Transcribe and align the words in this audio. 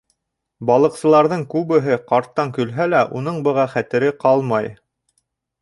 Балыҡсыларҙың 0.69 1.43
күбеһе 1.51 1.99
ҡарттан 2.13 2.53
көлһә 2.57 2.89
лә, 2.95 3.05
уның 3.21 3.39
быға 3.49 3.69
хәтере 3.75 4.11
ҡалмай. 4.25 4.73